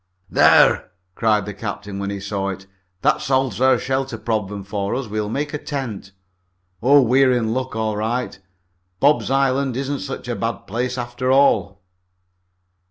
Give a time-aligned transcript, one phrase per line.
[0.31, 2.65] "There!" cried the captain, when he saw it.
[3.03, 5.05] "That solves our shelter problem for us.
[5.05, 6.11] We'll make a tent.
[6.81, 8.39] Oh, we're in luck, all right.
[8.99, 11.83] 'Bob's Island' isn't such a bad place after all."